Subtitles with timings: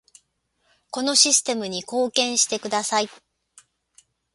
[0.89, 3.09] このシステムに貢献してください